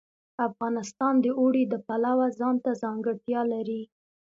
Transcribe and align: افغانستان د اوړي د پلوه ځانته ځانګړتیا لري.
افغانستان 0.47 1.13
د 1.21 1.25
اوړي 1.39 1.63
د 1.69 1.75
پلوه 1.85 2.27
ځانته 2.39 2.71
ځانګړتیا 2.81 3.41
لري. 3.53 3.81